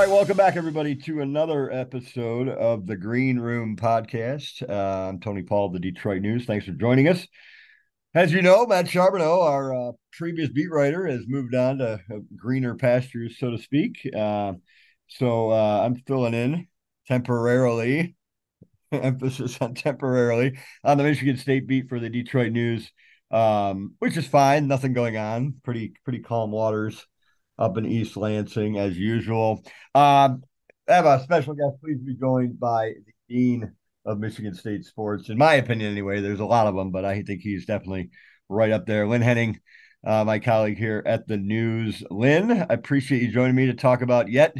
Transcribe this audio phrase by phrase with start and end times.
[0.00, 4.66] Right, welcome back, everybody, to another episode of the Green Room Podcast.
[4.66, 6.46] Uh, I'm Tony Paul of the Detroit News.
[6.46, 7.26] Thanks for joining us.
[8.14, 12.00] As you know, Matt Charbonneau, our uh, previous beat writer, has moved on to
[12.34, 14.08] greener pastures, so to speak.
[14.16, 14.54] Uh,
[15.08, 16.66] so uh, I'm filling in
[17.06, 18.16] temporarily,
[18.92, 22.90] emphasis on temporarily, on the Michigan State beat for the Detroit News,
[23.30, 24.66] um, which is fine.
[24.66, 25.56] Nothing going on.
[25.62, 27.06] Pretty pretty calm waters
[27.60, 29.62] up in East Lansing as usual.
[29.94, 30.42] Um,
[30.88, 31.80] I have a special guest.
[31.82, 33.72] Please be joined by the dean
[34.04, 35.28] of Michigan State sports.
[35.28, 38.10] In my opinion, anyway, there's a lot of them, but I think he's definitely
[38.48, 39.06] right up there.
[39.06, 39.60] Lynn Henning,
[40.04, 42.02] uh, my colleague here at the news.
[42.10, 44.56] Lynn, I appreciate you joining me to talk about yet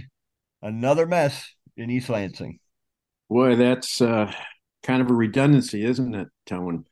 [0.63, 2.61] another mess in East Lansing.
[3.31, 4.33] Boy, that's uh,
[4.83, 6.85] kind of a redundancy, isn't it, Tone?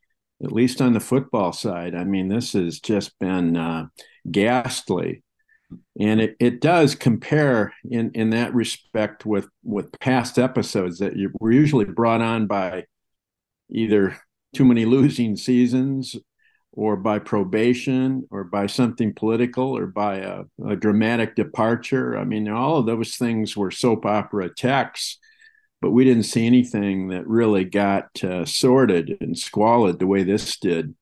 [0.42, 1.94] At least on the football side.
[1.94, 3.86] I mean, this has just been uh,
[4.30, 5.22] ghastly
[6.00, 11.30] and it, it does compare in in that respect with with past episodes that you,
[11.40, 12.84] were usually brought on by
[13.70, 14.16] either
[14.54, 16.16] too many losing seasons
[16.72, 22.16] or by probation or by something political or by a, a dramatic departure.
[22.16, 25.18] I mean all of those things were soap opera texts
[25.80, 30.58] but we didn't see anything that really got uh, sordid and squalid the way this
[30.58, 30.94] did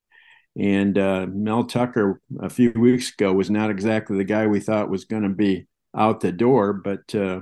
[0.58, 4.88] and uh, Mel Tucker a few weeks ago was not exactly the guy we thought
[4.88, 7.40] was going to be out the door, but uh,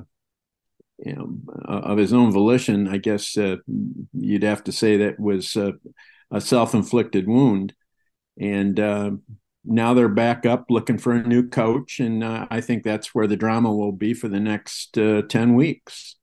[0.98, 1.36] you know,
[1.68, 3.56] uh, of his own volition, I guess uh,
[4.12, 5.72] you'd have to say that was uh,
[6.32, 7.74] a self-inflicted wound.
[8.40, 9.12] And uh,
[9.64, 13.36] now they're back up looking for a new coach, and I think that's where the
[13.36, 16.16] drama will be for the next ten weeks.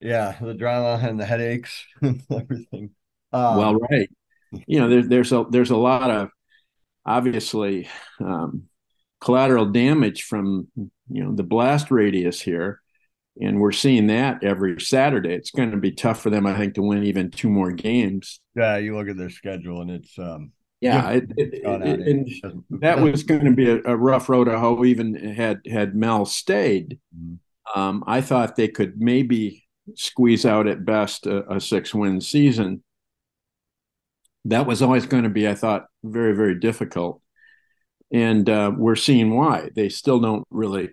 [0.00, 2.90] Yeah, the drama and the headaches and everything.
[3.32, 4.10] Um, well, right
[4.66, 6.30] you know, there, there's a there's a lot of
[7.04, 7.88] obviously
[8.20, 8.64] um,
[9.20, 12.80] collateral damage from you know the blast radius here,
[13.40, 15.34] and we're seeing that every Saturday.
[15.34, 18.40] It's going to be tough for them, I think, to win even two more games.
[18.56, 23.00] Yeah, you look at their schedule, and it's um, yeah, it, it, it, and that
[23.00, 24.84] was going to be a, a, rough road to hoe.
[24.84, 27.80] Even had had Mel stayed, mm-hmm.
[27.80, 32.82] um, I thought they could maybe squeeze out at best a, a six win season
[34.46, 37.20] that was always going to be, I thought, very, very difficult.
[38.12, 39.70] And uh, we're seeing why.
[39.74, 40.90] They still don't really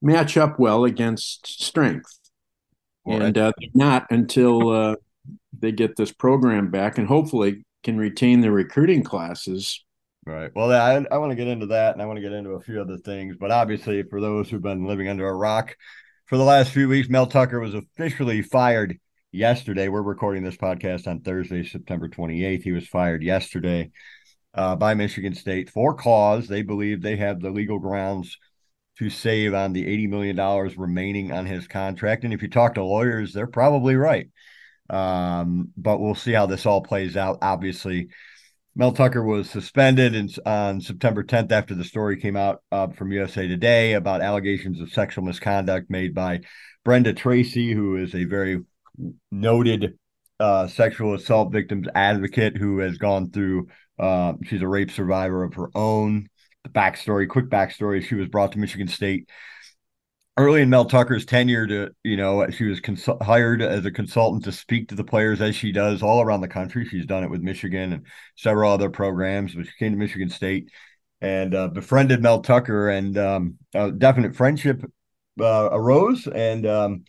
[0.00, 2.18] match up well against strength.
[3.06, 4.96] And uh, not until uh,
[5.58, 9.84] they get this program back and hopefully can retain the recruiting classes.
[10.26, 10.50] Right.
[10.54, 12.60] Well, I, I want to get into that and I want to get into a
[12.60, 13.36] few other things.
[13.38, 15.76] But obviously, for those who've been living under a rock
[16.24, 18.98] for the last few weeks, Mel Tucker was officially fired
[19.34, 19.88] yesterday.
[19.88, 22.62] We're recording this podcast on Thursday, September 28th.
[22.62, 23.90] He was fired yesterday
[24.54, 26.46] uh, by Michigan State for cause.
[26.46, 28.38] They believe they have the legal grounds
[28.98, 32.22] to save on the $80 million remaining on his contract.
[32.22, 34.28] And if you talk to lawyers, they're probably right.
[34.88, 37.38] Um, but we'll see how this all plays out.
[37.42, 38.10] Obviously,
[38.76, 43.10] Mel Tucker was suspended in, on September 10th after the story came out uh, from
[43.10, 46.40] USA Today about allegations of sexual misconduct made by
[46.84, 48.60] Brenda Tracy, who is a very
[49.30, 49.98] noted
[50.40, 53.68] uh, sexual assault victims advocate who has gone through.
[53.98, 56.28] Uh, she's a rape survivor of her own.
[56.64, 59.28] The backstory, quick backstory: she was brought to Michigan State
[60.36, 61.66] early in Mel Tucker's tenure.
[61.66, 65.40] To you know, she was cons- hired as a consultant to speak to the players
[65.40, 66.86] as she does all around the country.
[66.86, 68.06] She's done it with Michigan and
[68.36, 70.70] several other programs, but she came to Michigan State
[71.20, 74.84] and uh, befriended Mel Tucker, and um, a definite friendship
[75.40, 76.26] uh, arose.
[76.26, 77.04] And um,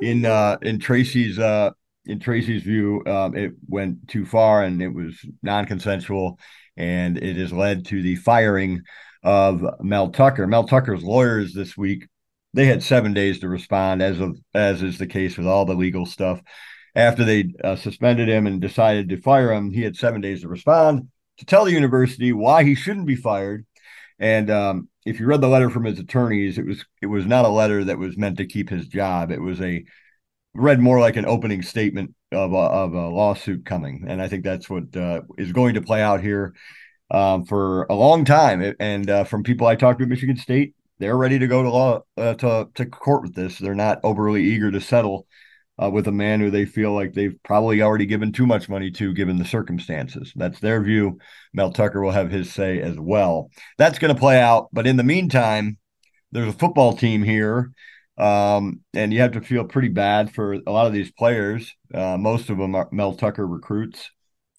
[0.00, 1.70] in uh in Tracy's uh
[2.06, 6.38] in Tracy's view, um, it went too far and it was non-consensual,
[6.76, 8.82] and it has led to the firing
[9.22, 10.46] of Mel Tucker.
[10.46, 12.06] Mel Tucker's lawyers this week
[12.54, 15.74] they had seven days to respond, as of as is the case with all the
[15.74, 16.40] legal stuff.
[16.94, 20.48] After they uh, suspended him and decided to fire him, he had seven days to
[20.48, 21.08] respond
[21.38, 23.66] to tell the university why he shouldn't be fired.
[24.18, 27.44] And um, if you read the letter from his attorneys, it was it was not
[27.44, 29.30] a letter that was meant to keep his job.
[29.30, 29.84] It was a
[30.54, 34.44] read more like an opening statement of a, of a lawsuit coming, and I think
[34.44, 36.54] that's what uh, is going to play out here
[37.10, 38.74] um, for a long time.
[38.78, 41.70] And uh, from people I talked to at Michigan State, they're ready to go to
[41.70, 43.58] law uh, to to court with this.
[43.58, 45.26] They're not overly eager to settle
[45.82, 48.90] uh, with a man who they feel like they've probably already given too much money
[48.90, 50.32] to, given the circumstances.
[50.34, 51.18] That's their view.
[51.52, 53.50] Mel Tucker will have his say as well.
[53.76, 54.68] That's going to play out.
[54.72, 55.78] But in the meantime,
[56.32, 57.72] there's a football team here.
[58.16, 61.72] Um, and you have to feel pretty bad for a lot of these players.
[61.94, 64.10] Uh, most of them are Mel Tucker recruits.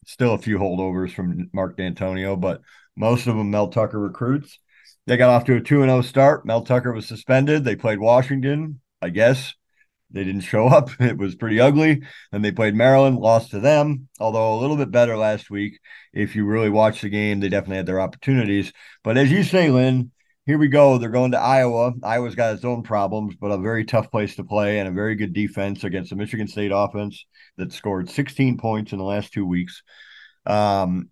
[0.05, 2.61] Still a few holdovers from Mark Dantonio, but
[2.95, 4.57] most of them Mel Tucker recruits.
[5.05, 6.45] They got off to a 2 0 start.
[6.45, 7.63] Mel Tucker was suspended.
[7.63, 9.53] They played Washington, I guess.
[10.11, 10.89] They didn't show up.
[10.99, 12.01] It was pretty ugly.
[12.31, 15.79] And they played Maryland, lost to them, although a little bit better last week.
[16.13, 18.73] If you really watch the game, they definitely had their opportunities.
[19.03, 20.11] But as you say, Lynn,
[20.45, 20.97] here we go.
[20.97, 21.93] They're going to Iowa.
[22.03, 25.15] Iowa's got its own problems, but a very tough place to play and a very
[25.15, 27.25] good defense against the Michigan State offense
[27.57, 29.83] that scored 16 points in the last two weeks.
[30.47, 31.09] Um,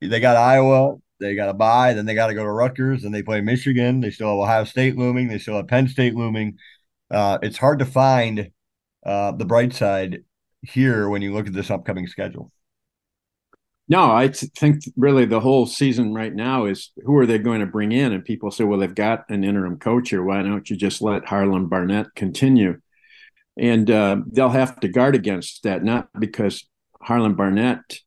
[0.00, 0.96] they got Iowa.
[1.20, 1.92] They got to bye.
[1.92, 3.02] Then they got to go to Rutgers.
[3.02, 4.00] Then they play Michigan.
[4.00, 5.28] They still have Ohio State looming.
[5.28, 6.58] They still have Penn State looming
[7.12, 8.50] uh, it's hard to find
[9.04, 10.24] uh, the bright side
[10.62, 12.50] here when you look at this upcoming schedule.
[13.88, 17.66] No, I think really the whole season right now is who are they going to
[17.66, 18.12] bring in?
[18.12, 20.22] And people say, well, they've got an interim coach here.
[20.22, 22.80] Why don't you just let Harlan Barnett continue?
[23.58, 26.66] And uh, they'll have to guard against that, not because
[27.02, 27.98] Harlan Barnett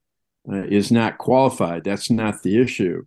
[0.49, 1.83] uh, is not qualified.
[1.83, 3.03] That's not the issue.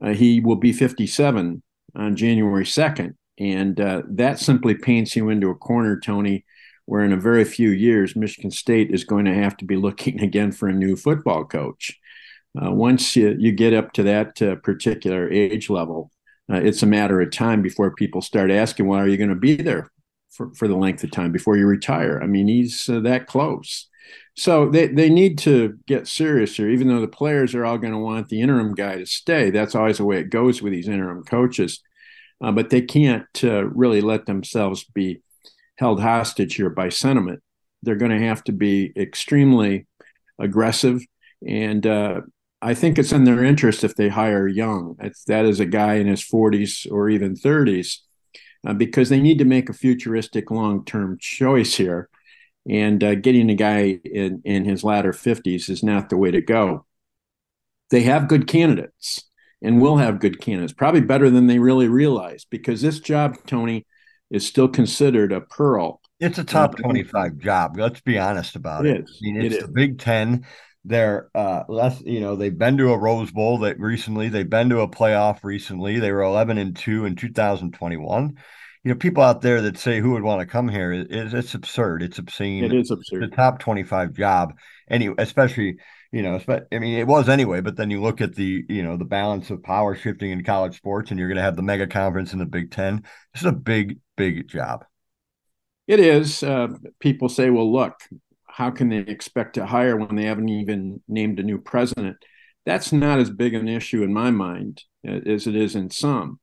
[0.00, 1.62] Uh, he will be 57
[1.94, 3.14] on January 2nd.
[3.38, 6.44] And uh, that simply paints you into a corner, Tony,
[6.86, 10.20] where in a very few years, Michigan State is going to have to be looking
[10.22, 11.98] again for a new football coach.
[12.60, 16.10] Uh, once you, you get up to that uh, particular age level,
[16.50, 19.36] uh, it's a matter of time before people start asking, well, are you going to
[19.36, 19.90] be there
[20.30, 22.20] for, for the length of time before you retire?
[22.22, 23.88] I mean, he's uh, that close.
[24.36, 27.92] So they, they need to get serious here, even though the players are all going
[27.92, 29.50] to want the interim guy to stay.
[29.50, 31.82] That's always the way it goes with these interim coaches
[32.40, 35.22] uh, but they can't uh, really let themselves be
[35.76, 37.42] held hostage here by sentiment.
[37.82, 39.86] They're going to have to be extremely
[40.38, 41.02] aggressive,
[41.46, 42.22] and uh,
[42.62, 44.96] I think it's in their interest if they hire young.
[45.00, 47.98] It's, that is a guy in his 40s or even 30s,
[48.66, 52.08] uh, because they need to make a futuristic long-term choice here.
[52.68, 56.40] And uh, getting a guy in, in his latter 50s is not the way to
[56.40, 56.84] go.
[57.90, 59.26] They have good candidates
[59.62, 63.86] and will have good candidates, probably better than they really realize, because this job, Tony,
[64.30, 66.00] is still considered a pearl.
[66.20, 67.76] It's a top uh, 25 job.
[67.78, 68.96] Let's be honest about it.
[68.96, 69.04] it.
[69.04, 70.46] I mean, it's it the Big Ten.
[70.84, 74.68] They're uh, less, you know, they've been to a Rose Bowl that recently, they've been
[74.70, 75.98] to a playoff recently.
[75.98, 78.36] They were 11 and 2 in 2021
[78.86, 81.54] you know, people out there that say who would want to come here is it's
[81.54, 82.04] absurd.
[82.04, 82.62] It's obscene.
[82.62, 83.20] It is absurd.
[83.20, 84.56] The top 25 job,
[84.88, 85.78] anyway, especially
[86.12, 88.96] you know, I mean, it was anyway, but then you look at the, you know,
[88.96, 91.86] the balance of power shifting in college sports, and you're going to have the mega
[91.86, 93.02] conference in the Big Ten.
[93.32, 94.84] This is a big, big job.
[95.86, 96.42] It is.
[96.42, 96.68] Uh,
[97.00, 97.94] people say, well, look,
[98.46, 102.16] how can they expect to hire when they haven't even named a new president?
[102.64, 106.40] That's not as big an issue in my mind as it is in some.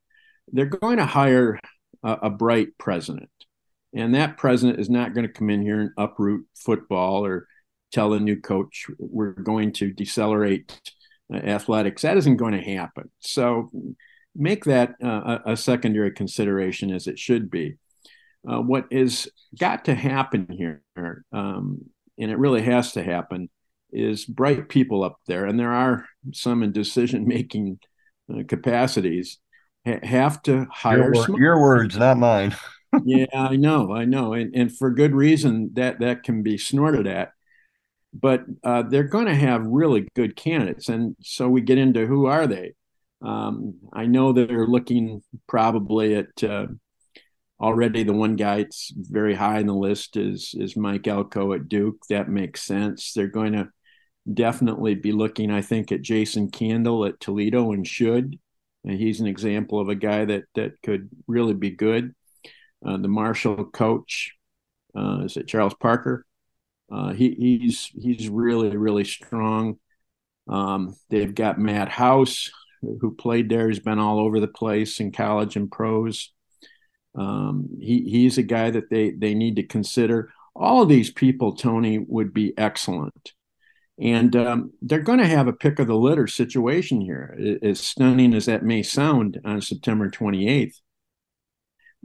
[0.52, 1.60] They're going to hire
[2.04, 3.30] a, a bright president,
[3.94, 7.48] and that president is not going to come in here and uproot football or
[7.94, 10.82] tell a new coach we're going to decelerate
[11.34, 12.02] uh, athletics.
[12.02, 13.10] That isn't going to happen.
[13.20, 13.70] So
[14.36, 17.78] make that uh, a, secondary consideration as it should be.
[18.50, 20.84] Uh, what is got to happen here,
[21.32, 21.86] um,
[22.20, 23.50] and it really has to happen,
[23.94, 27.80] is bright people up there, and there are some in decision making
[28.34, 29.38] uh, capacities,
[29.86, 31.14] ha- have to hire.
[31.14, 32.54] Your, your words, not mine.
[33.06, 37.08] yeah, I know, I know, and and for good reason that that can be snorted
[37.08, 37.32] at
[38.14, 40.90] but uh, they're going to have really good candidates.
[40.90, 42.74] And so we get into who are they?
[43.22, 46.68] Um, I know they're looking probably at uh,
[47.60, 51.70] already the one guy that's very high in the list is is Mike Elko at
[51.70, 52.06] Duke.
[52.10, 53.14] That makes sense.
[53.14, 53.70] They're going to
[54.32, 58.38] definitely be looking, I think, at Jason Candle at Toledo and should.
[58.86, 62.14] And he's an example of a guy that that could really be good.
[62.86, 64.34] Uh, the Marshall coach
[64.96, 66.26] uh, is it Charles Parker?
[66.92, 69.78] Uh, he, he's he's really really strong.
[70.48, 73.70] Um, they've got Matt House, who played there.
[73.70, 76.32] He's been all over the place in college and pros.
[77.16, 80.32] Um, he he's a guy that they they need to consider.
[80.56, 83.34] All of these people, Tony, would be excellent,
[84.00, 87.58] and um, they're going to have a pick of the litter situation here.
[87.62, 90.76] As stunning as that may sound on September 28th,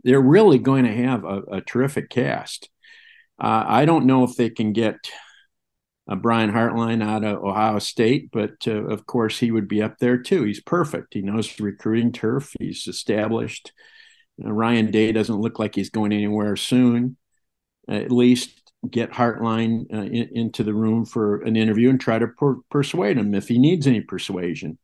[0.04, 2.70] they're really going to have a, a terrific cast.
[3.40, 4.96] Uh, I don't know if they can get
[6.16, 10.16] Brian Hartline out of Ohio State, but uh, of course he would be up there
[10.16, 10.44] too.
[10.44, 11.12] He's perfect.
[11.12, 12.52] He knows recruiting turf.
[12.58, 13.72] He's established.
[14.42, 17.16] Uh, Ryan Day doesn't look like he's going anywhere soon.
[17.88, 22.28] at least get Hartline uh, in, into the room for an interview and try to
[22.28, 24.78] per- persuade him if he needs any persuasion.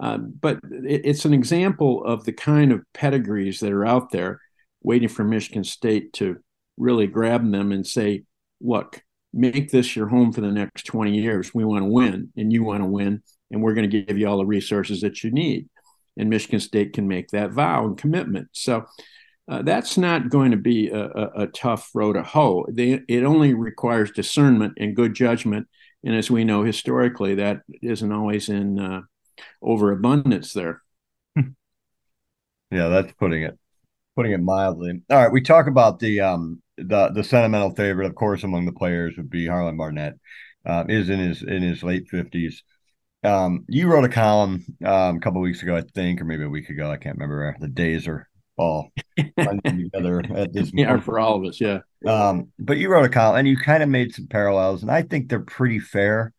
[0.00, 4.40] Uh, but it, it's an example of the kind of pedigrees that are out there
[4.82, 6.38] waiting for Michigan State to
[6.76, 8.24] really grab them and say,
[8.60, 9.02] look,
[9.32, 11.54] make this your home for the next 20 years.
[11.54, 14.28] We want to win and you want to win, and we're going to give you
[14.28, 15.68] all the resources that you need.
[16.16, 18.48] And Michigan State can make that vow and commitment.
[18.52, 18.86] So
[19.48, 22.66] uh, that's not going to be a, a, a tough row to hoe.
[22.70, 25.68] They, it only requires discernment and good judgment.
[26.04, 29.02] And as we know historically, that isn't always in uh,
[29.62, 30.82] overabundance there.
[31.36, 31.52] yeah,
[32.70, 33.58] that's putting it
[34.16, 35.02] putting it mildly.
[35.10, 38.72] All right, we talk about the um the the sentimental favorite, of course, among the
[38.72, 40.14] players would be Harlan Barnett.
[40.64, 42.64] Uh, is in his in his late fifties.
[43.22, 46.48] Um, you wrote a column um, a couple weeks ago, I think, or maybe a
[46.48, 46.90] week ago.
[46.90, 47.56] I can't remember.
[47.60, 50.72] The days are all together at this.
[50.74, 51.04] Yeah, moment.
[51.04, 51.80] for all of us, yeah.
[52.06, 55.02] Um, but you wrote a column, and you kind of made some parallels, and I
[55.02, 56.32] think they're pretty fair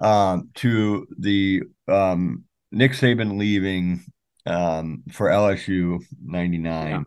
[0.00, 4.04] um, to the um, Nick Saban leaving
[4.46, 7.02] um, for LSU '99, yeah.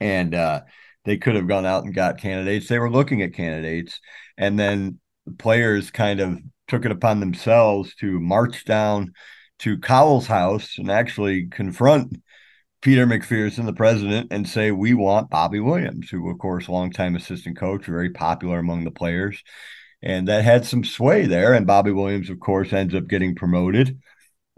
[0.00, 0.60] and uh,
[1.04, 2.68] they could have gone out and got candidates.
[2.68, 4.00] They were looking at candidates,
[4.36, 9.12] and then the players kind of took it upon themselves to march down
[9.60, 12.16] to Cowles house and actually confront
[12.80, 17.56] Peter McPherson, the president, and say, We want Bobby Williams, who, of course, longtime assistant
[17.56, 19.42] coach, very popular among the players.
[20.02, 21.54] And that had some sway there.
[21.54, 23.98] And Bobby Williams, of course, ends up getting promoted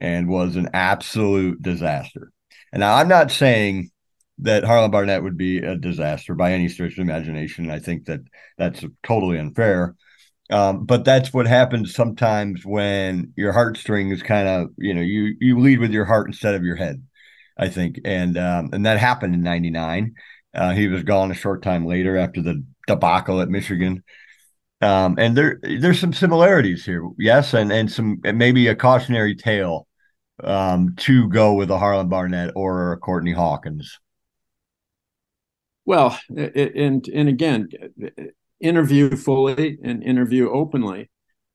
[0.00, 2.32] and was an absolute disaster.
[2.72, 3.90] And now I'm not saying
[4.38, 7.70] that Harlan Barnett would be a disaster by any stretch of imagination.
[7.70, 8.20] I think that
[8.58, 9.94] that's totally unfair.
[10.50, 15.58] Um, but that's what happens sometimes when your heartstrings kind of, you know, you you
[15.58, 17.02] lead with your heart instead of your head.
[17.58, 20.14] I think, and um, and that happened in '99.
[20.54, 24.02] Uh, he was gone a short time later after the debacle at Michigan.
[24.82, 29.34] Um, and there there's some similarities here, yes, and and some and maybe a cautionary
[29.34, 29.86] tale
[30.44, 33.98] um, to go with a Harlan Barnett or a Courtney Hawkins.
[35.86, 37.68] Well, and and again,
[38.60, 41.10] interview fully and interview openly,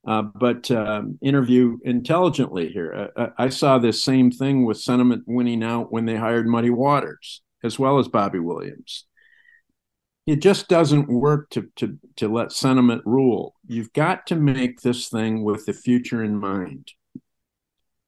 [0.07, 3.11] uh, but um, interview intelligently here.
[3.15, 7.41] Uh, I saw this same thing with sentiment winning out when they hired Muddy Waters
[7.61, 9.05] as well as Bobby Williams.
[10.25, 13.55] It just doesn't work to to to let sentiment rule.
[13.67, 16.93] You've got to make this thing with the future in mind.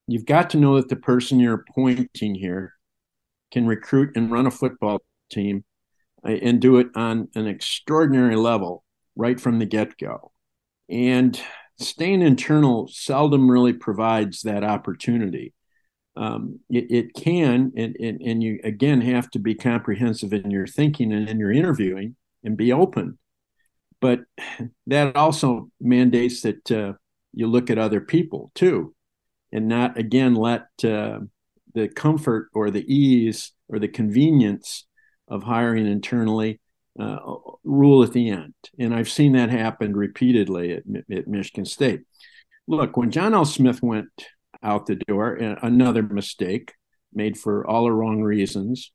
[0.07, 2.75] You've got to know that the person you're appointing here
[3.51, 5.65] can recruit and run a football team
[6.23, 8.83] and do it on an extraordinary level
[9.15, 10.31] right from the get go.
[10.89, 11.39] And
[11.79, 15.53] staying internal seldom really provides that opportunity.
[16.15, 20.67] Um, it, it, can, and, and, and you again have to be comprehensive in your
[20.67, 23.17] thinking and in your interviewing and be open.
[23.99, 24.19] But
[24.87, 26.93] that also mandates that uh,
[27.33, 28.93] you look at other people too,
[29.51, 31.19] and not again let uh,
[31.73, 34.85] the comfort or the ease or the convenience
[35.27, 36.59] of hiring internally
[36.99, 37.17] uh,
[37.63, 38.53] rule at the end.
[38.77, 42.01] And I've seen that happen repeatedly at, at Michigan State.
[42.67, 43.45] Look, when John L.
[43.45, 44.09] Smith went
[44.61, 46.73] out the door, another mistake
[47.13, 48.91] made for all the wrong reasons.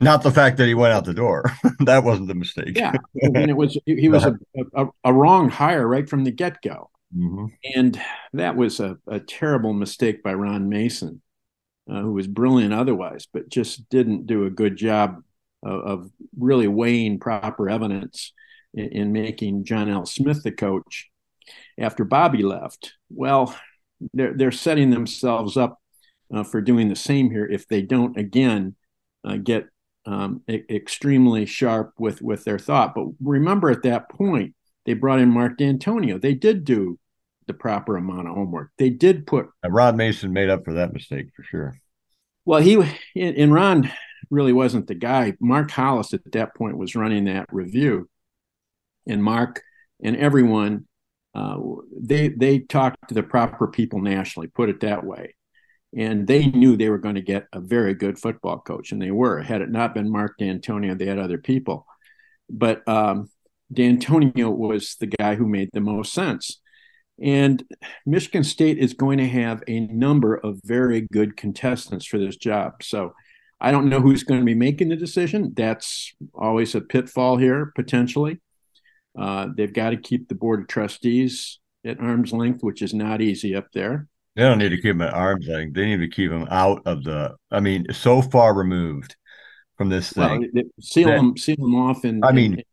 [0.00, 1.44] Not the fact that he went out the door.
[1.80, 2.76] that wasn't the mistake.
[2.76, 2.92] Yeah.
[3.20, 4.38] and it was, he was a,
[4.74, 6.90] a, a wrong hire right from the get go.
[7.16, 7.46] Mm-hmm.
[7.74, 8.00] And
[8.34, 11.20] that was a, a terrible mistake by Ron Mason,
[11.90, 15.22] uh, who was brilliant otherwise, but just didn't do a good job
[15.62, 18.32] of, of really weighing proper evidence
[18.74, 20.06] in, in, making John L.
[20.06, 21.08] Smith the coach
[21.78, 22.94] after Bobby left.
[23.10, 23.54] Well,
[24.12, 25.80] they're they're setting themselves up
[26.32, 28.76] uh, for doing the same here if they don't again
[29.24, 29.66] uh, get
[30.06, 32.94] um, e- extremely sharp with with their thought.
[32.94, 34.54] But remember, at that point,
[34.86, 36.20] they brought in Mark Dantonio.
[36.20, 36.98] They did do
[37.46, 38.70] the proper amount of homework.
[38.78, 39.48] They did put.
[39.62, 41.80] And Ron Mason made up for that mistake for sure.
[42.44, 42.82] Well, he
[43.14, 43.90] in Ron
[44.30, 45.34] really wasn't the guy.
[45.40, 48.08] Mark Hollis at that point was running that review,
[49.06, 49.62] and Mark
[50.02, 50.86] and everyone
[51.34, 51.58] uh,
[52.00, 55.34] they they talked to the proper people nationally, put it that way,
[55.96, 59.10] and they knew they were going to get a very good football coach, and they
[59.10, 59.40] were.
[59.40, 61.86] Had it not been Mark Dantonio, they had other people,
[62.50, 63.28] but um,
[63.72, 66.60] Dantonio was the guy who made the most sense.
[67.20, 67.64] And
[68.06, 72.82] Michigan State is going to have a number of very good contestants for this job.
[72.82, 73.14] So
[73.60, 75.52] I don't know who's going to be making the decision.
[75.56, 78.40] That's always a pitfall here, potentially.
[79.18, 83.20] Uh, they've got to keep the board of trustees at arm's length, which is not
[83.20, 84.06] easy up there.
[84.36, 85.74] They don't need to keep him at arm's length.
[85.74, 87.34] They need to keep them out of the.
[87.50, 89.16] I mean, so far removed
[89.76, 90.48] from this thing.
[90.54, 92.64] Well, seal that, them, seal them off, and I mean, and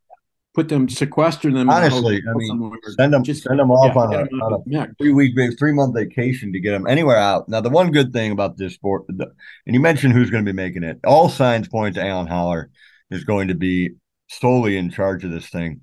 [0.56, 1.70] put them, sequester them.
[1.70, 5.14] Honestly, I mean, send them, just send them off yeah, on, a, on a, three
[5.14, 7.48] week, three month vacation to get them anywhere out.
[7.50, 9.28] Now, the one good thing about this sport, the,
[9.68, 11.00] and you mentioned who's going to be making it.
[11.06, 12.72] All signs point to Alan Haller
[13.12, 13.92] is going to be
[14.30, 15.82] solely in charge of this thing.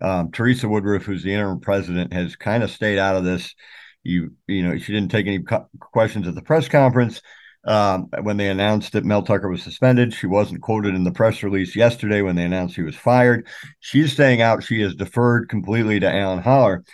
[0.00, 3.54] Um, Teresa Woodruff, who's the interim president, has kind of stayed out of this.
[4.02, 5.44] You, you know, she didn't take any
[5.78, 7.22] questions at the press conference.
[7.66, 10.12] Um, when they announced that Mel Tucker was suspended.
[10.12, 13.46] She wasn't quoted in the press release yesterday when they announced he was fired.
[13.80, 14.62] She's staying out.
[14.62, 16.84] She has deferred completely to Alan Haller.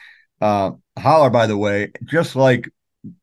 [0.41, 2.71] Uh, Haller, by the way, just like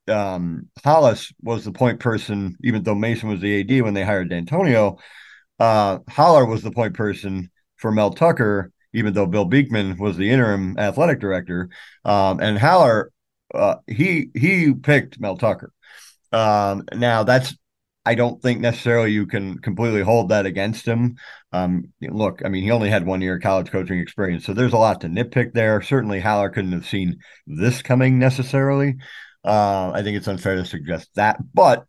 [0.07, 4.29] um, Hollis was the point person, even though Mason was the AD when they hired
[4.29, 4.99] Dantonio,
[5.59, 10.29] uh, Haller was the point person for Mel Tucker, even though Bill Beekman was the
[10.29, 11.69] interim athletic director.
[12.05, 13.11] Um, and Haller,
[13.53, 15.71] uh, he he picked Mel Tucker.
[16.31, 17.55] Um, now that's
[18.07, 21.17] I don't think necessarily you can completely hold that against him.
[21.51, 24.77] Um, look, I mean, he only had one year college coaching experience, so there's a
[24.77, 25.81] lot to nitpick there.
[25.81, 28.95] Certainly, Haller couldn't have seen this coming necessarily.
[29.43, 31.85] Uh, I think it's unfair to suggest that, but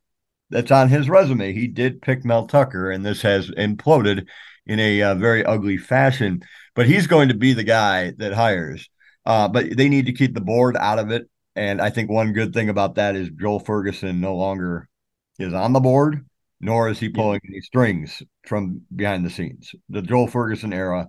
[0.50, 1.52] that's on his resume.
[1.52, 4.26] He did pick Mel Tucker, and this has imploded
[4.66, 6.42] in a uh, very ugly fashion.
[6.75, 8.88] But he's going to be the guy that hires.
[9.25, 11.28] Uh, but they need to keep the board out of it.
[11.57, 14.88] And I think one good thing about that is Joel Ferguson no longer
[15.38, 16.25] is on the board,
[16.61, 17.50] nor is he pulling yeah.
[17.52, 19.75] any strings from behind the scenes.
[19.88, 21.09] The Joel Ferguson era,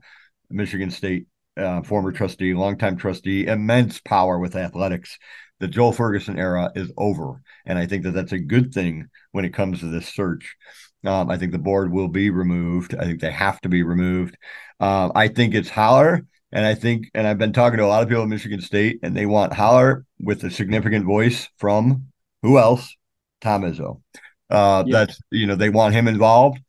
[0.50, 1.27] Michigan State
[1.58, 5.17] uh, former trustee, longtime trustee, immense power with athletics.
[5.60, 7.41] The Joel Ferguson era is over.
[7.65, 10.55] And I think that that's a good thing when it comes to this search.
[11.03, 12.96] Um, I think the board will be removed.
[12.96, 14.38] I think they have to be removed.
[14.79, 18.01] Uh, I think it's Haller and I think, and I've been talking to a lot
[18.01, 22.07] of people at Michigan State, and they want Haller with a significant voice from
[22.41, 22.95] who else?
[23.41, 24.01] Tom Izzo.
[24.49, 24.99] Uh, yeah.
[24.99, 26.59] That's you know they want him involved.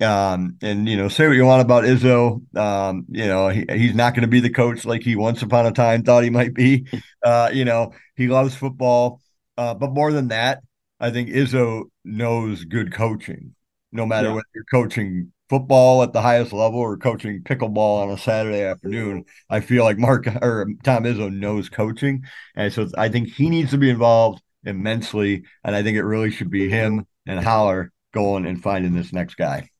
[0.00, 2.56] Um, and you know, say what you want about Izzo.
[2.56, 5.66] Um, you know, he, he's not going to be the coach like he once upon
[5.66, 6.86] a time thought he might be.
[7.24, 9.20] Uh, you know, he loves football.
[9.56, 10.62] Uh, but more than that,
[11.00, 13.56] I think Izzo knows good coaching.
[13.90, 14.34] No matter yeah.
[14.34, 19.24] whether you're coaching football at the highest level or coaching pickleball on a Saturday afternoon.
[19.48, 22.24] I feel like Mark or Tom Izzo knows coaching.
[22.54, 25.44] And so I think he needs to be involved immensely.
[25.64, 29.34] And I think it really should be him and Haller going and finding this next
[29.36, 29.70] guy.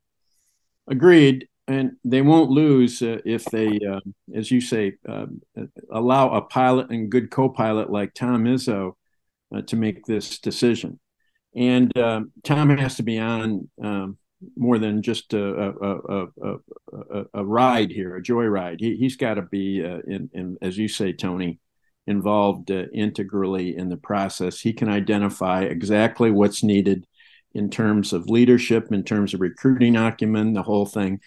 [0.89, 1.49] Agreed.
[1.69, 3.99] And they won't lose uh, if they, uh,
[4.33, 5.27] as you say, uh,
[5.91, 8.93] allow a pilot and good co pilot like Tom Izzo
[9.53, 11.01] uh, to make this decision.
[11.57, 14.19] And um, Tom has to be on um,
[14.57, 16.27] more than just a a, a,
[17.11, 18.81] a, a ride here, a joyride.
[18.81, 21.59] He, he's got to be, uh, in, in, as you say, Tony,
[22.07, 24.61] involved uh, integrally in the process.
[24.61, 27.07] He can identify exactly what's needed
[27.55, 31.21] in terms of leadership, in terms of recruiting acumen, the whole thing.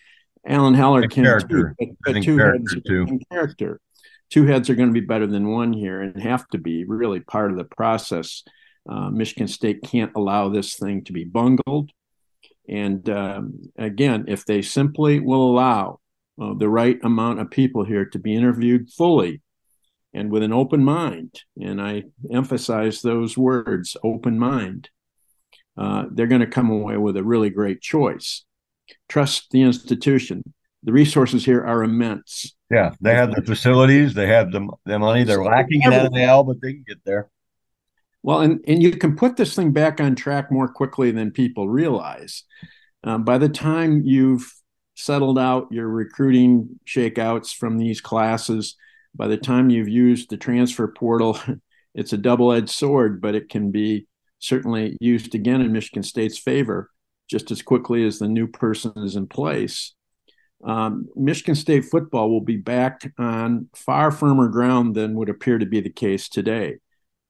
[0.48, 1.76] Alan Haller can character.
[1.80, 3.20] too, but, but two heads too.
[3.32, 3.82] character.
[4.30, 7.20] Two heads are going to be better than one here, and have to be really
[7.20, 8.44] part of the process.
[8.88, 11.92] Uh, Michigan State can't allow this thing to be bungled.
[12.70, 16.00] And um, again, if they simply will allow
[16.40, 19.42] uh, the right amount of people here to be interviewed fully
[20.14, 24.90] and with an open mind, and I emphasize those words open mind,
[25.78, 28.44] uh, they're going to come away with a really great choice.
[29.08, 30.54] Trust the institution.
[30.84, 32.56] The resources here are immense.
[32.72, 35.24] Yeah, they have the facilities, they have the, the money.
[35.24, 37.30] They're lacking in NIL, but they can get there.
[38.22, 41.70] Well, and, and you can put this thing back on track more quickly than people
[41.70, 42.44] realize.
[43.04, 44.52] Um, by the time you've
[44.96, 48.76] settled out your recruiting shakeouts from these classes,
[49.16, 51.40] by the time you've used the transfer portal,
[51.96, 54.08] it's a double edged sword, but it can be
[54.40, 56.90] certainly used again in Michigan State's favor
[57.30, 59.94] just as quickly as the new person is in place.
[60.64, 65.66] Um, Michigan State football will be back on far firmer ground than would appear to
[65.66, 66.78] be the case today.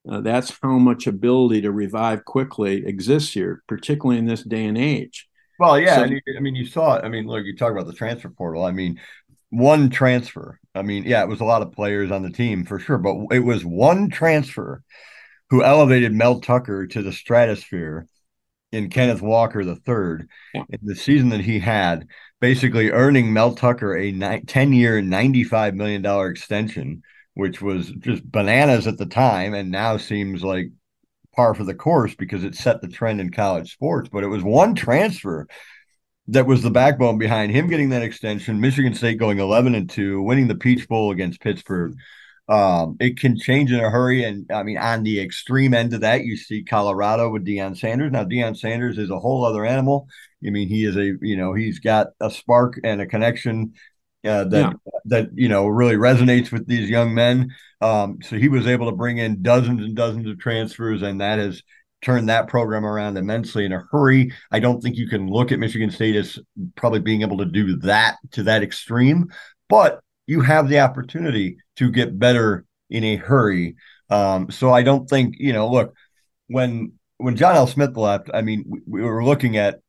[0.09, 4.77] Uh, that's how much ability to revive quickly exists here, particularly in this day and
[4.77, 5.27] age.
[5.59, 7.03] Well, yeah, so, you, I mean, you saw it.
[7.03, 8.63] I mean, look, you talk about the transfer portal.
[8.63, 8.99] I mean,
[9.49, 10.59] one transfer.
[10.73, 13.15] I mean, yeah, it was a lot of players on the team for sure, but
[13.31, 14.83] it was one transfer
[15.49, 18.07] who elevated Mel Tucker to the stratosphere
[18.71, 20.63] in Kenneth Walker the third yeah.
[20.69, 22.07] in the season that he had,
[22.39, 27.01] basically earning Mel Tucker a 10 year, $95 million extension
[27.39, 30.71] which was just bananas at the time and now seems like
[31.35, 34.09] par for the course because it set the trend in college sports.
[34.11, 35.47] But it was one transfer
[36.27, 38.61] that was the backbone behind him getting that extension.
[38.61, 41.95] Michigan State going 11 and 2, winning the Peach Bowl against Pittsburgh.
[42.47, 44.23] Um, it can change in a hurry.
[44.23, 48.11] And I mean, on the extreme end of that, you see Colorado with Deion Sanders.
[48.11, 50.07] Now, Deion Sanders is a whole other animal.
[50.45, 53.73] I mean, he is a, you know, he's got a spark and a connection
[54.25, 54.91] uh, that yeah.
[55.05, 57.53] that you know really resonates with these young men.
[57.81, 61.39] Um, so he was able to bring in dozens and dozens of transfers, and that
[61.39, 61.63] has
[62.01, 64.33] turned that program around immensely in a hurry.
[64.51, 66.39] I don't think you can look at Michigan State as
[66.75, 69.27] probably being able to do that to that extreme,
[69.67, 73.75] but you have the opportunity to get better in a hurry.
[74.09, 75.69] Um, so I don't think you know.
[75.69, 75.93] Look,
[76.47, 77.67] when when John L.
[77.67, 79.79] Smith left, I mean, we, we were looking at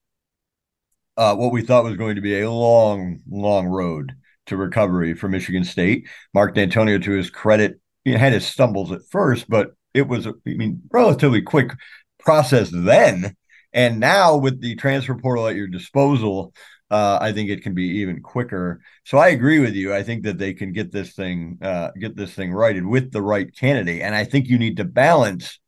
[1.17, 4.15] uh, what we thought was going to be a long, long road
[4.51, 6.07] to recovery for Michigan State.
[6.35, 10.33] Mark Dantonio, to his credit, he had his stumbles at first, but it was, I
[10.45, 11.73] mean, relatively quick
[12.19, 13.35] process then.
[13.73, 16.53] And now with the transfer portal at your disposal,
[16.91, 18.81] uh, I think it can be even quicker.
[19.05, 19.95] So I agree with you.
[19.95, 23.23] I think that they can get this thing, uh, get this thing righted with the
[23.23, 24.03] right candidate.
[24.03, 25.61] And I think you need to balance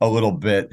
[0.00, 0.70] a little bit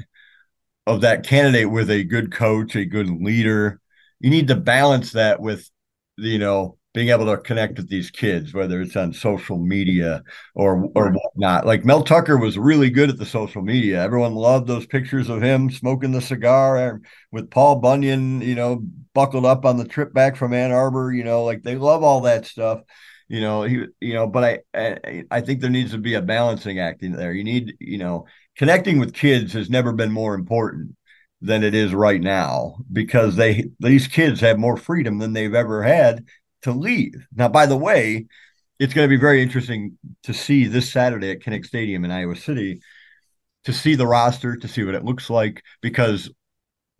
[0.86, 3.80] of that candidate with a good coach, a good leader.
[4.20, 5.68] You need to balance that with,
[6.16, 10.22] you know, being able to connect with these kids, whether it's on social media
[10.54, 11.66] or or whatnot.
[11.66, 14.02] Like Mel Tucker was really good at the social media.
[14.02, 17.00] Everyone loved those pictures of him smoking the cigar
[17.30, 18.82] with Paul Bunyan, you know,
[19.14, 21.12] buckled up on the trip back from Ann Arbor.
[21.12, 22.82] You know, like they love all that stuff.
[23.28, 26.22] You know, he, you know, but I, I, I think there needs to be a
[26.22, 27.32] balancing act in there.
[27.32, 28.26] You need, you know,
[28.56, 30.94] connecting with kids has never been more important
[31.40, 35.82] than it is right now because they these kids have more freedom than they've ever
[35.82, 36.24] had
[36.62, 37.26] to leave.
[37.34, 38.26] Now, by the way,
[38.78, 42.36] it's going to be very interesting to see this Saturday at Kinnick Stadium in Iowa
[42.36, 42.80] City
[43.64, 46.30] to see the roster, to see what it looks like, because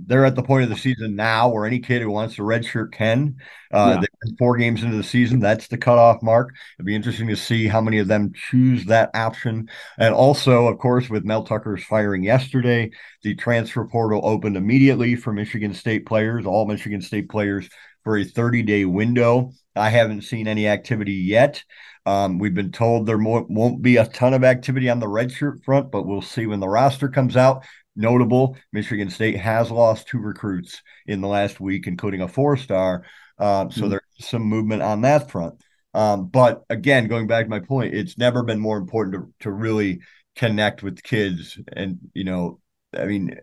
[0.06, 2.92] they're at the point of the season now where any kid who wants to redshirt
[2.92, 3.36] can.
[3.72, 4.32] Uh, yeah.
[4.38, 5.40] four games into the season.
[5.40, 6.54] That's the cutoff mark.
[6.76, 9.68] It'd be interesting to see how many of them choose that option.
[9.98, 12.90] And also, of course, with Mel Tucker's firing yesterday,
[13.22, 16.46] the transfer portal opened immediately for Michigan State players.
[16.46, 17.68] All Michigan State players
[18.04, 19.52] for a 30 day window.
[19.74, 21.62] I haven't seen any activity yet.
[22.04, 25.90] Um, we've been told there won't be a ton of activity on the redshirt front,
[25.90, 27.64] but we'll see when the roster comes out.
[27.94, 33.04] Notable Michigan State has lost two recruits in the last week, including a four star.
[33.38, 33.90] Uh, so mm-hmm.
[33.90, 35.54] there's some movement on that front.
[35.94, 39.52] Um, but again, going back to my point, it's never been more important to, to
[39.52, 40.00] really
[40.36, 41.58] connect with kids.
[41.72, 42.60] And, you know,
[42.96, 43.36] I mean,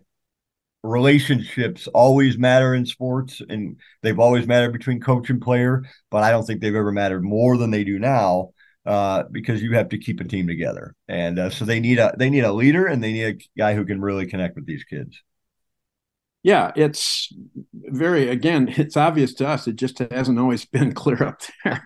[0.82, 6.30] relationships always matter in sports and they've always mattered between coach and player but i
[6.30, 8.50] don't think they've ever mattered more than they do now
[8.86, 10.94] uh, because you have to keep a team together.
[11.08, 13.74] And uh, so they need a they need a leader and they need a guy
[13.74, 15.22] who can really connect with these kids.
[16.42, 17.30] Yeah it's
[17.72, 19.68] very again it's obvious to us.
[19.68, 21.84] It just hasn't always been clear up there.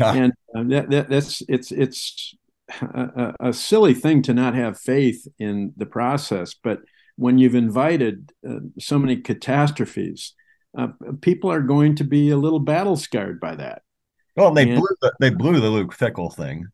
[0.00, 0.14] Yeah.
[0.14, 2.34] and uh, that, that, that's it's it's
[2.80, 6.80] a, a silly thing to not have faith in the process but
[7.16, 10.34] when you've invited uh, so many catastrophes,
[10.76, 10.88] uh,
[11.20, 13.82] people are going to be a little battle scarred by that.
[14.36, 16.66] Well, they and, blew the, they blew the Luke Fickell thing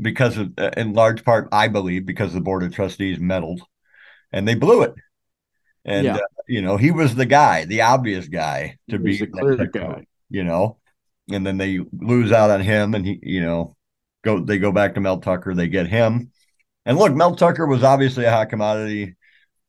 [0.00, 3.62] because of, uh, in large part, I believe, because the board of trustees meddled,
[4.32, 4.94] and they blew it.
[5.84, 6.16] And yeah.
[6.16, 10.06] uh, you know, he was the guy, the obvious guy to be the clear guy.
[10.30, 10.78] You know,
[11.30, 13.76] and then they lose out on him, and he, you know,
[14.24, 16.30] go they go back to Mel Tucker, they get him.
[16.86, 19.16] And look, Mel Tucker was obviously a hot commodity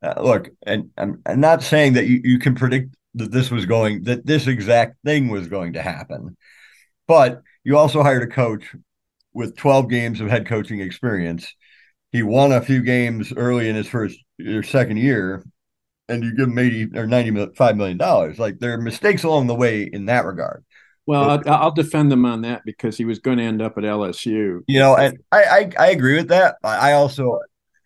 [0.04, 3.64] uh, look, and I'm, I'm not saying that you, you can predict that this was
[3.64, 6.36] going that this exact thing was going to happen,
[7.06, 8.74] but you also hired a coach
[9.32, 11.52] with 12 games of head coaching experience.
[12.12, 15.44] He won a few games early in his first or second year,
[16.08, 18.38] and you give him 80 or 95 million dollars.
[18.38, 20.64] Like there are mistakes along the way in that regard.
[21.06, 23.84] Well, but, I'll defend him on that because he was going to end up at
[23.84, 24.60] LSU.
[24.66, 26.56] You know, and I I, I agree with that.
[26.62, 27.40] I also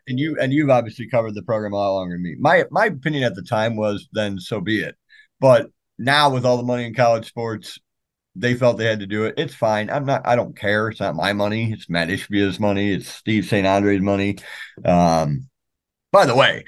[0.08, 2.36] and you and you've obviously covered the program a lot longer than me.
[2.38, 4.96] My my opinion at the time was then so be it.
[5.40, 5.68] But
[5.98, 7.78] now with all the money in college sports,
[8.34, 9.34] they felt they had to do it.
[9.36, 9.90] It's fine.
[9.90, 10.26] I'm not.
[10.26, 10.88] I don't care.
[10.88, 11.72] It's not my money.
[11.72, 12.92] It's Mat Ishbia's money.
[12.92, 13.66] It's Steve St.
[13.66, 14.38] Andre's money.
[14.84, 15.48] Um,
[16.10, 16.64] by the way,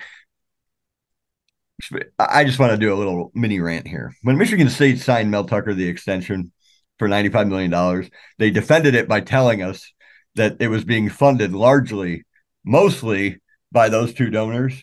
[2.19, 4.15] I just want to do a little mini rant here.
[4.23, 6.53] When Michigan State signed Mel Tucker the extension
[6.99, 9.91] for $95 million, they defended it by telling us
[10.35, 12.25] that it was being funded largely
[12.65, 13.41] mostly
[13.73, 14.83] by those two donors.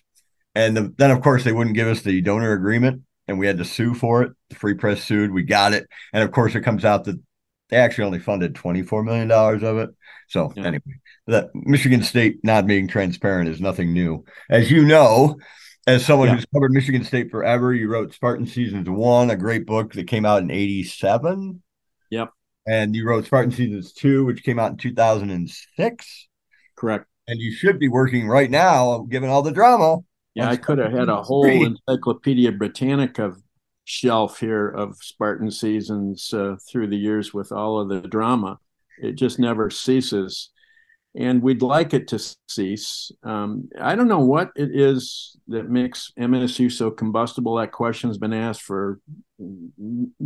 [0.55, 3.59] And the, then, of course, they wouldn't give us the donor agreement, and we had
[3.59, 4.31] to sue for it.
[4.49, 5.31] The Free Press sued.
[5.31, 7.19] We got it, and of course, it comes out that
[7.69, 9.89] they actually only funded twenty four million dollars of it.
[10.29, 10.63] So yeah.
[10.65, 15.37] anyway, that Michigan State not being transparent is nothing new, as you know.
[15.85, 16.35] As someone Yeah.
[16.35, 20.25] who's covered Michigan State forever, you wrote Spartan Seasons One, a great book that came
[20.25, 21.61] out in '87.
[22.09, 22.29] Yep.
[22.65, 26.27] And you wrote Spartan Seasons Two, which came out in 2006.
[26.75, 27.05] Correct.
[27.27, 29.97] And you should be working right now, given all the drama.
[30.33, 33.35] Yeah, I could have had a whole Encyclopedia Britannica
[33.85, 38.59] shelf here of Spartan seasons uh, through the years with all of the drama.
[39.01, 40.51] It just never ceases.
[41.15, 43.11] And we'd like it to cease.
[43.23, 47.55] Um, I don't know what it is that makes MSU so combustible.
[47.55, 48.99] That question's been asked for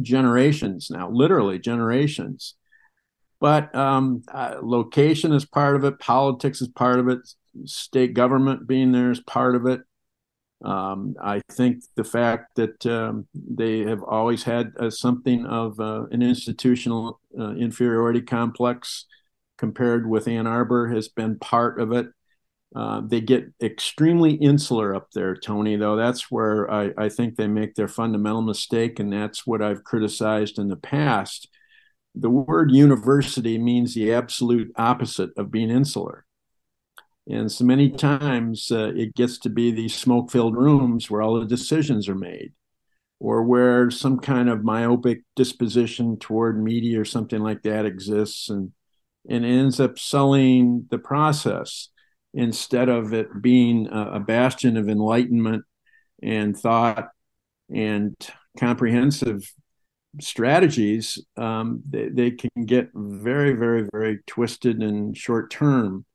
[0.01, 2.55] generations now, literally generations.
[3.41, 7.19] But um, uh, location is part of it, politics is part of it,
[7.65, 9.81] state government being there is part of it.
[10.63, 16.05] Um, I think the fact that um, they have always had uh, something of uh,
[16.11, 19.07] an institutional uh, inferiority complex
[19.57, 22.07] compared with Ann Arbor has been part of it.
[22.75, 25.95] Uh, they get extremely insular up there, Tony, though.
[25.95, 30.59] That's where I, I think they make their fundamental mistake, and that's what I've criticized
[30.59, 31.49] in the past.
[32.15, 36.25] The word university means the absolute opposite of being insular.
[37.29, 41.39] And so many times uh, it gets to be these smoke filled rooms where all
[41.39, 42.53] the decisions are made,
[43.19, 48.71] or where some kind of myopic disposition toward media or something like that exists and,
[49.29, 51.89] and ends up selling the process
[52.33, 55.63] instead of it being a, a bastion of enlightenment
[56.23, 57.09] and thought
[57.73, 58.15] and
[58.57, 59.43] comprehensive
[60.19, 61.23] strategies.
[61.37, 66.05] Um, they, they can get very, very, very twisted and short term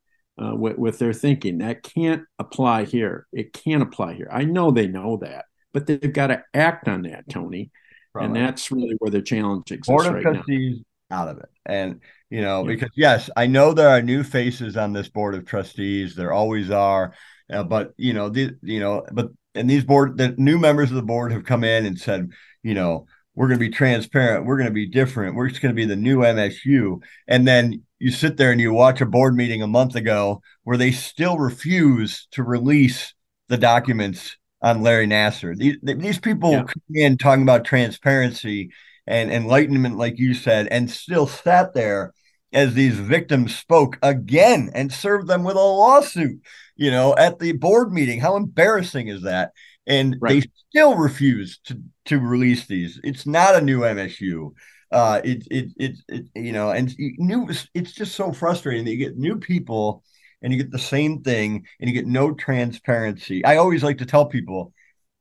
[0.42, 1.58] uh, with, with their thinking.
[1.58, 3.26] That can't apply here.
[3.32, 4.28] It can't apply here.
[4.30, 7.70] I know they know that, but they've got to act on that, Tony.
[8.18, 10.32] And that's really where the challenge exists Board of right now.
[10.32, 11.50] Trustees out of it.
[11.66, 12.74] And, you know, Yeah.
[12.74, 16.14] because yes, I know there are new faces on this Board of Trustees.
[16.14, 17.12] There always are.
[17.52, 20.96] Uh, but, you know, the, you know, but, and these board, the new members of
[20.96, 22.30] the board have come in and said,
[22.62, 23.06] you know,
[23.36, 24.46] we're going to be transparent.
[24.46, 25.36] We're going to be different.
[25.36, 27.02] We're just going to be the new MSU.
[27.28, 30.78] And then you sit there and you watch a board meeting a month ago where
[30.78, 33.14] they still refuse to release
[33.48, 35.54] the documents on Larry Nassar.
[35.56, 36.62] These, these people Yeah.
[36.64, 38.70] come in talking about transparency
[39.06, 42.12] and enlightenment, like you said, and still sat there
[42.52, 46.40] as these victims spoke again and served them with a lawsuit,
[46.74, 48.18] you know, at the board meeting.
[48.18, 49.52] How embarrassing is that?
[49.86, 50.42] And Right.
[50.42, 53.00] they still refuse to to release these.
[53.04, 54.54] It's not a new MSU.
[54.92, 58.96] Uh, it, it, it, it, you know, and new, it's just so frustrating that you
[58.98, 60.04] get new people
[60.42, 63.44] and you get the same thing and you get no transparency.
[63.44, 64.72] I always like to tell people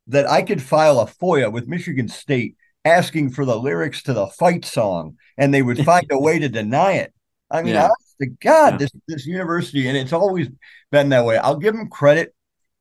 [0.07, 4.27] that I could file a FOIA with Michigan State asking for the lyrics to the
[4.27, 7.13] fight song and they would find a way to deny it.
[7.49, 7.85] I mean, Yeah.
[7.85, 8.77] honest to God, Yeah.
[8.77, 10.49] this this university, and it's always
[10.91, 11.37] been that way.
[11.37, 12.34] I'll give them credit.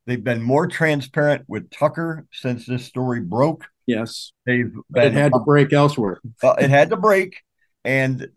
[0.07, 3.67] They've been more transparent with Tucker since this story broke.
[3.87, 4.33] Yes.
[4.47, 6.21] They've But it had to break elsewhere.
[6.43, 7.43] uh, it had to break,
[7.85, 8.29] and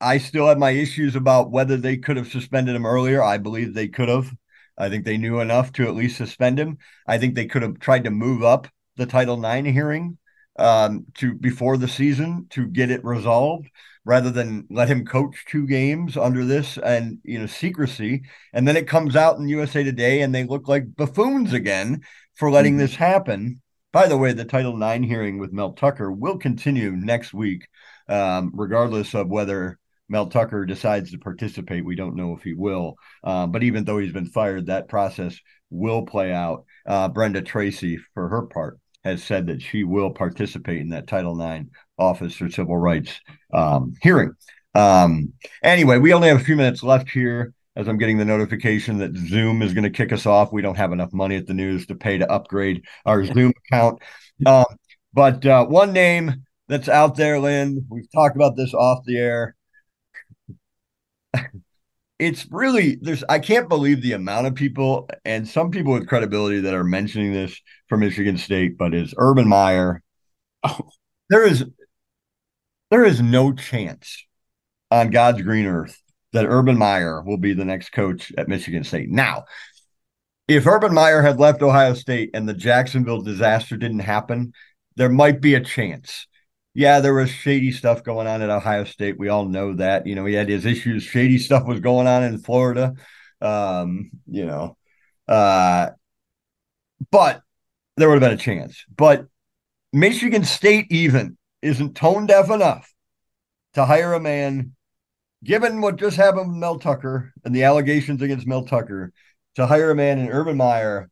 [0.00, 3.22] I still have my issues about whether they could have suspended him earlier.
[3.22, 4.30] I believe they could have.
[4.78, 6.78] I think they knew enough to at least suspend him.
[7.06, 10.18] I think they could have tried to move up the Title IX hearing
[10.58, 13.68] um, to before the season to get it resolved,
[14.04, 18.22] rather than let him coach two games under this and you know secrecy.
[18.52, 22.02] And then it comes out in USA Today, and they look like buffoons again
[22.36, 22.78] for letting Mhm.
[22.78, 23.60] this happen.
[23.92, 27.66] By the way, the Title IX hearing with Mel Tucker will continue next week,
[28.08, 31.84] um, regardless of whether Mel Tucker decides to participate.
[31.84, 32.96] We don't know if he will.
[33.24, 35.36] Um, but even though he's been fired, that process
[35.70, 36.64] will play out.
[36.86, 41.40] Uh, Brenda Tracy, for her part, has said that she will participate in that Title
[41.40, 41.66] IX
[41.96, 43.20] Office for Civil Rights
[43.54, 44.32] um, hearing.
[44.74, 48.98] Um, anyway, we only have a few minutes left here as I'm getting the notification
[48.98, 50.52] that Zoom is going to kick us off.
[50.52, 54.02] We don't have enough money at the news to pay to upgrade our Zoom account.
[54.44, 54.64] Um,
[55.14, 59.54] but uh, one name that's out there, Lynn, we've talked about this off the air.
[62.18, 66.60] It's really there's I can't believe the amount of people and some people with credibility
[66.60, 70.02] that are mentioning this for Michigan State, but is Urban Meyer.
[70.62, 70.80] Oh.
[71.28, 71.64] There is
[72.92, 74.24] there is no chance
[74.92, 76.00] on God's green earth
[76.32, 79.10] that Urban Meyer will be the next coach at Michigan State.
[79.10, 79.44] Now,
[80.48, 84.52] if Urban Meyer had left Ohio State and the Jacksonville disaster didn't happen,
[84.94, 86.28] there might be a chance.
[86.76, 89.18] Yeah, there was shady stuff going on at Ohio State.
[89.18, 90.06] We all know that.
[90.06, 91.02] You know, he had his issues.
[91.02, 92.92] Shady stuff was going on in Florida.
[93.40, 94.76] Um, you know,
[95.26, 95.88] uh,
[97.10, 97.40] but
[97.96, 98.84] there would have been a chance.
[98.94, 99.24] But
[99.94, 102.92] Michigan State even isn't tone deaf enough
[103.72, 104.72] to hire a man,
[105.42, 109.14] given what just happened with Mel Tucker and the allegations against Mel Tucker,
[109.54, 111.08] to hire a man in Urban Meyer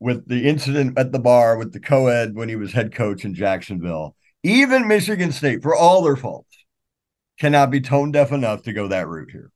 [0.00, 3.34] with the incident at the bar with the co-ed when he was head coach in
[3.34, 4.16] Jacksonville.
[4.46, 6.56] Even Michigan State, for all their faults,
[7.40, 9.50] cannot be tone deaf enough to go that route here.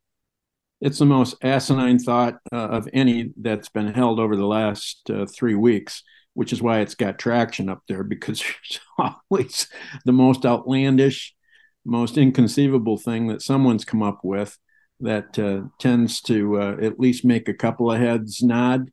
[0.80, 5.26] It's the most asinine thought uh, of any that's been held over the last uh,
[5.26, 6.02] three weeks,
[6.34, 9.68] which is why it's got traction up there because it's always
[10.04, 11.36] the most outlandish,
[11.84, 14.58] most inconceivable thing that someone's come up with
[14.98, 18.90] that uh, tends to uh, at least make a couple of heads nod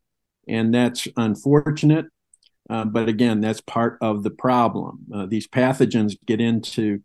[0.47, 2.05] and that's unfortunate.
[2.69, 4.99] Uh, but again, that's part of the problem.
[5.13, 6.99] Uh, these pathogens get into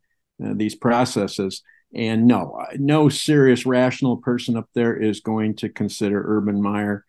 [0.44, 1.62] uh, these processes,
[1.94, 7.04] and no, no serious rational person up there is going to consider Urban Meyer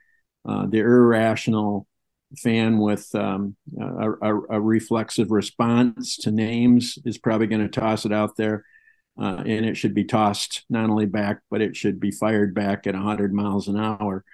[0.46, 1.88] uh, the irrational
[2.38, 8.06] fan with um, a, a, a, reflexive response to names is probably going to toss
[8.06, 8.66] it out there.
[9.22, 12.88] Uh, and it should be tossed not only back, but it should be fired back
[12.88, 14.26] at 100 miles an hour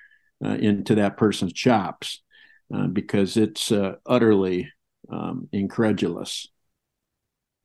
[0.44, 2.22] uh, into that person's chops
[2.74, 4.72] uh, because it's uh, utterly
[5.10, 6.48] um, incredulous.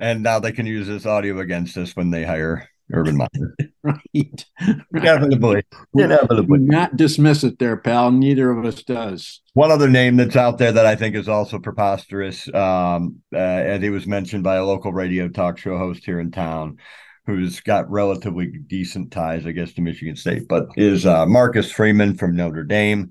[0.01, 3.55] And now they can use this audio against us when they hire Urban Meyer.
[3.83, 4.45] right.
[4.93, 5.63] Inevitably.
[5.95, 6.59] Inevitably.
[6.59, 8.11] Not dismiss it there, pal.
[8.11, 9.41] Neither of us does.
[9.55, 13.85] One other name that's out there that I think is also preposterous, um, uh, and
[13.85, 16.79] it was mentioned by a local radio talk show host here in town,
[17.27, 22.17] who's got relatively decent ties, I guess, to Michigan State, but is uh, Marcus Freeman
[22.17, 23.11] from Notre Dame.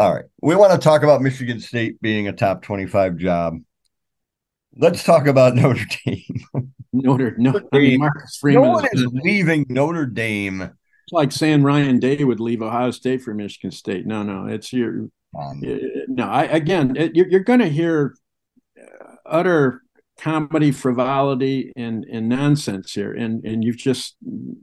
[0.00, 0.24] All right.
[0.40, 3.58] We want to talk about Michigan State being a top 25 job.
[4.74, 6.46] Let's talk about Notre Dame.
[6.94, 8.62] Notre, no, I mean, Marcus Freeman.
[8.62, 10.62] No one is leaving Notre Dame.
[10.62, 14.06] It's like saying Ryan Day would leave Ohio State for Michigan State.
[14.06, 15.10] No, no, it's your.
[15.38, 15.60] Um,
[16.08, 18.14] no, I again, it, you're, you're going to hear
[19.26, 19.82] utter
[20.16, 23.12] comedy, frivolity, and and nonsense here.
[23.12, 24.16] And and you've just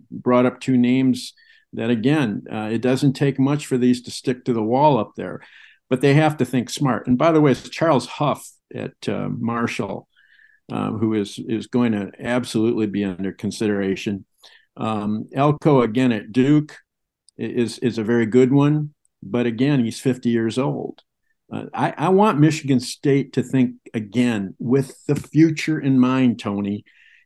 [0.10, 1.36] brought up two names
[1.74, 5.14] that again, uh, it doesn't take much for these to stick to the wall up
[5.16, 5.42] there,
[5.90, 7.08] but they have to think smart.
[7.08, 10.08] And by the way, it's Charles Huff at uh, Marshall,
[10.72, 14.26] um, who is is going to absolutely be under consideration.
[14.76, 16.78] Um, Elko again at Duke
[17.38, 21.02] is is a very good one, but again, he's 50 years old.
[21.52, 26.84] Uh, I, I want Michigan State to think again with the future in mind, Tony.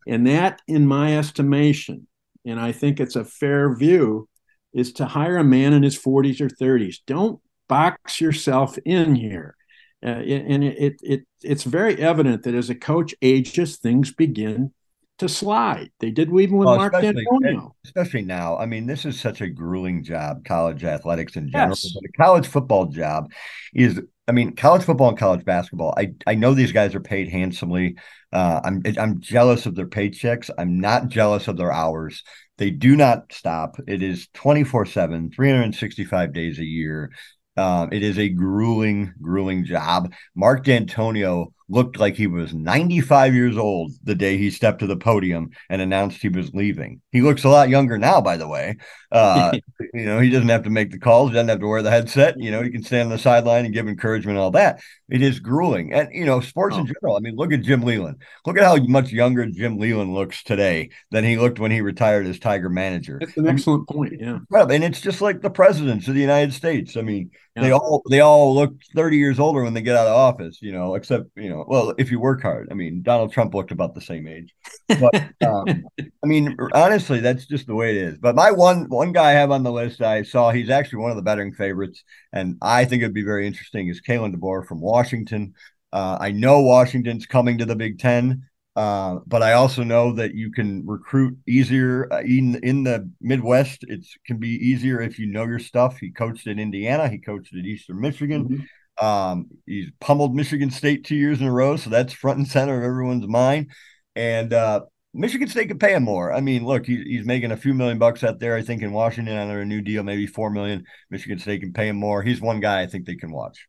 [0.08, 2.08] And that, in my estimation,
[2.46, 4.28] and I think it's a fair view,
[4.74, 6.98] is to hire a man in his 40s or 30s.
[7.06, 9.56] Don't box yourself in here.
[10.04, 14.74] Uh, and it, it, it, it's very evident that as a coach ages, things begin
[15.20, 15.92] to slide.
[16.00, 17.74] They did even with well, Mark Dantonio.
[17.86, 18.58] Especially now.
[18.58, 21.70] I mean, this is such a grueling job, college athletics in general.
[21.70, 21.94] Yes.
[21.94, 23.32] But a college football job
[23.76, 24.02] is
[24.32, 25.94] I mean, college football and college basketball.
[25.98, 27.98] I, I know these guys are paid handsomely.
[28.32, 30.50] Uh, I'm I'm jealous of their paychecks.
[30.58, 32.24] I'm not jealous of their hours.
[32.58, 33.76] They do not stop.
[33.90, 37.12] It is 24 7, 365 days a year.
[37.58, 40.14] Um, it is a grueling, grueling job.
[40.34, 44.98] Mark Dantonio looked like he was 95 years old the day he stepped to the
[44.98, 47.02] podium and announced he was leaving.
[47.12, 48.78] He looks a lot younger now, by the way.
[49.12, 49.54] Uh,
[49.94, 51.90] you know, he doesn't have to make the calls, he doesn't have to wear the
[51.90, 52.36] headset.
[52.38, 54.82] You know, he can stand on the sideline and give encouragement and all that.
[55.10, 55.94] It is grueling.
[55.94, 56.82] And, you know, sports oh.
[56.82, 57.18] in general.
[57.18, 58.22] I mean, look at Jim Leyland.
[58.46, 62.28] Look at how much younger Jim Leyland looks today than he looked when he retired
[62.28, 63.18] as Tiger manager.
[63.20, 64.14] That's an excellent point.
[64.20, 64.40] Yeah.
[64.52, 66.98] And it's just like the presidents of the United States.
[66.98, 67.64] I mean, yeah.
[67.64, 70.72] they all they all look 30 years older when they get out of office, you
[70.72, 72.70] know, except, you know, well, if you work hard.
[72.72, 74.54] I mean, Donald Trump looked about the same age.
[74.88, 78.18] But um, I mean, honestly, that's just the way it is.
[78.18, 81.12] But my one one guy I have on the list, I saw he's actually one
[81.12, 83.90] of the betting favorites, and I think it'd be very interesting.
[83.90, 85.54] Is Kalen DeBoer from Washington?
[85.92, 88.44] Uh, I know Washington's coming to the Big Ten.
[88.76, 93.84] Uh, but I also know that you can recruit easier uh, in in the Midwest.
[93.84, 95.98] It can be easier if you know your stuff.
[96.00, 97.10] He coached at Indiana.
[97.10, 98.48] He coached at Eastern Michigan.
[98.48, 99.06] Mm-hmm.
[99.06, 102.78] Um, he's pummeled Michigan State two years in a row, so that's front and center
[102.78, 103.72] of everyone's mind.
[104.16, 104.82] And uh,
[105.14, 106.32] Michigan State could pay him more.
[106.32, 108.56] I mean, look, he, he's making a few million bucks out there.
[108.56, 110.86] I think in Washington under a new deal, maybe four million.
[111.10, 112.24] Michigan State can pay him more.
[112.24, 113.68] He's one guy I think they can watch.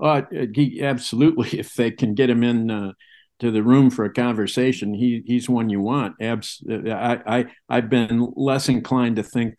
[0.00, 0.22] Uh,
[0.54, 2.92] he absolutely, if they can get him in uh,
[3.40, 6.16] to the room for a conversation, he he's one you want.
[6.20, 9.54] Abs- I I I've been less inclined to think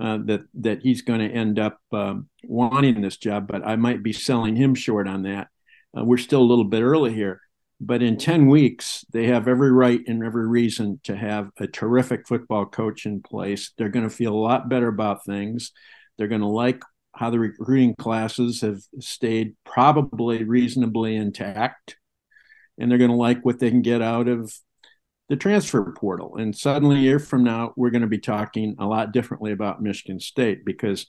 [0.00, 4.02] uh, that that he's going to end up um, wanting this job, but I might
[4.02, 5.48] be selling him short on that.
[5.96, 7.40] Uh, we're still a little bit early here,
[7.80, 12.26] but in ten weeks they have every right and every reason to have a terrific
[12.26, 13.72] football coach in place.
[13.76, 15.72] They're going to feel a lot better about things.
[16.16, 16.82] They're going to like
[17.14, 21.96] how the recruiting classes have stayed probably reasonably intact,
[22.78, 24.52] and they're going to like what they can get out of
[25.28, 26.36] the transfer portal.
[26.36, 29.82] And suddenly, a year from now, we're going to be talking a lot differently about
[29.82, 31.06] Michigan State because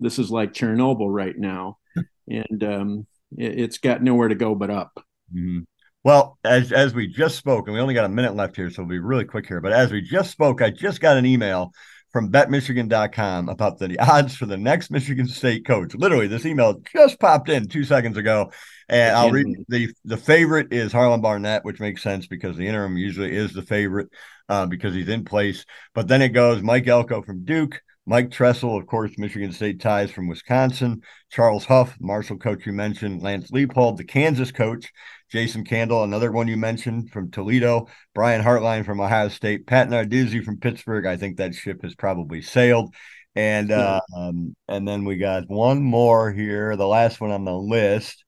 [0.00, 1.78] this is like Chernobyl right now.
[2.28, 3.06] and um,
[3.36, 4.92] it, has got nowhere to go but up.
[5.34, 5.60] Mm-hmm.
[6.04, 8.82] Well, as as we just spoke, and we only got a minute left here, so
[8.82, 9.60] we'll be really quick here.
[9.60, 11.72] But as we just spoke, I just got an email
[12.16, 15.94] from betmichigan.com about the odds for the next Michigan State coach.
[15.94, 18.50] Literally, this email just popped in two seconds ago.
[18.88, 22.96] And I'll read the the favorite is Harlon Barnett, which makes sense because the interim
[22.96, 24.08] usually is the favorite
[24.48, 25.66] uh, because he's in place.
[25.92, 30.10] But then it goes Mike Elko from Duke, Mike Tressel, of course, Michigan State ties
[30.10, 34.90] from Wisconsin, Charles Huff, Marshall coach you mentioned, Lance Leipold, the Kansas coach,
[35.30, 40.44] Jason Candle, another one you mentioned from Toledo, Brian Hartline from Ohio State, Pat Narduzzi
[40.44, 41.06] from Pittsburgh.
[41.06, 42.94] I think that ship has probably sailed.
[43.34, 46.74] And uh, um, and then we got one more here.
[46.74, 48.24] The last one on the list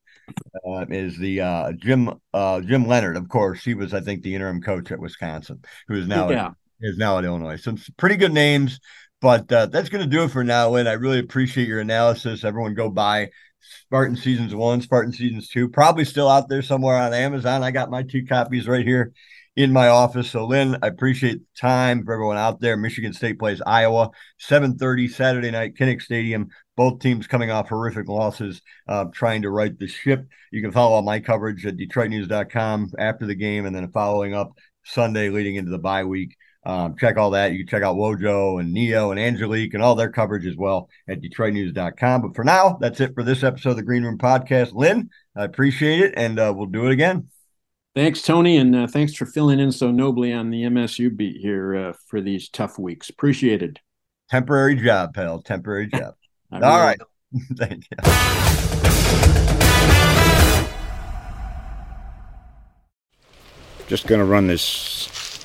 [0.66, 3.16] uh, is the uh, Jim uh, Jim Leonhard.
[3.16, 6.46] Of course, he was I think the interim coach at Wisconsin, who is now yeah.
[6.48, 7.56] at, is now at Illinois.
[7.56, 8.80] Some pretty good names.
[9.20, 12.44] But uh, that's going to do it for now, And I really appreciate your analysis.
[12.44, 13.30] Everyone go buy
[13.60, 15.68] Spartan Seasons 1, Spartan Seasons 2.
[15.68, 17.62] Probably still out there somewhere on Amazon.
[17.62, 19.12] I got my two copies right here
[19.56, 20.30] in my office.
[20.30, 22.76] So, Lynn, I appreciate the time for everyone out there.
[22.76, 26.48] Michigan State plays Iowa, 7.30 Saturday night, Kinnick Stadium.
[26.76, 30.28] Both teams coming off horrific losses, uh, trying to right the ship.
[30.52, 34.52] You can follow all my coverage at DetroitNews.com after the game and then following up
[34.84, 36.36] Sunday leading into the bye week.
[36.68, 37.52] Um, check all that.
[37.52, 40.90] You can check out Wojo and Neo and Angelique and all their coverage as well
[41.08, 42.20] at DetroitNews.com.
[42.20, 44.74] But for now, that's it for this episode of the Green Room Podcast.
[44.74, 47.28] Lynn, I appreciate it, and uh, we'll do it again.
[47.94, 51.74] Thanks, Tony, and uh, thanks for filling in so nobly on the MSU beat here
[51.74, 53.08] uh, for these tough weeks.
[53.08, 53.80] Appreciated.
[54.28, 55.40] Temporary job, pal.
[55.40, 56.16] Temporary job.
[56.52, 57.00] all right.
[57.56, 57.96] Thank you.
[63.86, 64.97] Just going to run this